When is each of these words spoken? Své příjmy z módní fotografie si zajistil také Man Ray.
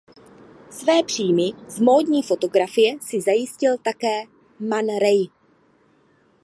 Své 0.71 1.03
příjmy 1.03 1.51
z 1.67 1.79
módní 1.79 2.23
fotografie 2.23 2.99
si 3.01 3.21
zajistil 3.21 3.77
také 3.77 4.23
Man 4.59 4.85
Ray. 5.01 5.25